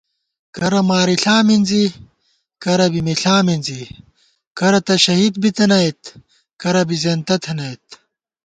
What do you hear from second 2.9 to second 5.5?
بی مِݪا مِنزی کرہ تہ شہید